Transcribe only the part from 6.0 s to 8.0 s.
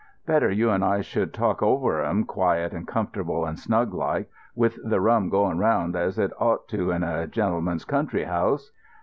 it ought to in a genelman's